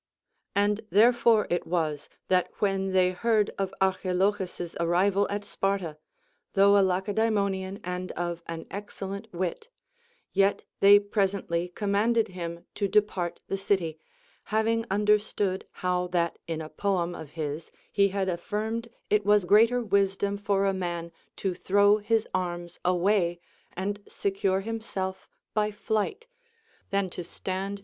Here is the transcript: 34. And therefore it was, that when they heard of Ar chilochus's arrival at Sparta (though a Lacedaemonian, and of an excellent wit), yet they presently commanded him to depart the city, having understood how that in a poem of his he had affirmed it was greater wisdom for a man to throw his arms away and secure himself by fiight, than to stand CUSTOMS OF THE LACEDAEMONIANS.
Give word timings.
34. 0.55 0.63
And 0.63 0.81
therefore 0.89 1.47
it 1.51 1.67
was, 1.67 2.09
that 2.27 2.49
when 2.57 2.91
they 2.91 3.11
heard 3.11 3.51
of 3.59 3.71
Ar 3.79 3.93
chilochus's 3.95 4.75
arrival 4.79 5.27
at 5.29 5.45
Sparta 5.45 5.95
(though 6.53 6.75
a 6.75 6.81
Lacedaemonian, 6.81 7.79
and 7.83 8.11
of 8.13 8.41
an 8.47 8.65
excellent 8.71 9.31
wit), 9.31 9.67
yet 10.33 10.63
they 10.79 10.97
presently 10.97 11.67
commanded 11.69 12.29
him 12.29 12.65
to 12.73 12.87
depart 12.87 13.41
the 13.47 13.59
city, 13.59 13.99
having 14.45 14.87
understood 14.89 15.67
how 15.69 16.07
that 16.07 16.39
in 16.47 16.61
a 16.61 16.69
poem 16.69 17.13
of 17.13 17.33
his 17.37 17.71
he 17.91 18.07
had 18.07 18.27
affirmed 18.27 18.89
it 19.11 19.23
was 19.23 19.45
greater 19.45 19.83
wisdom 19.83 20.35
for 20.35 20.65
a 20.65 20.73
man 20.73 21.11
to 21.35 21.53
throw 21.53 21.97
his 21.97 22.27
arms 22.33 22.79
away 22.83 23.39
and 23.73 23.99
secure 24.07 24.61
himself 24.61 25.29
by 25.53 25.69
fiight, 25.69 26.23
than 26.89 27.07
to 27.07 27.23
stand 27.23 27.23
CUSTOMS 27.23 27.37
OF 27.37 27.45
THE 27.45 27.51
LACEDAEMONIANS. 27.51 27.79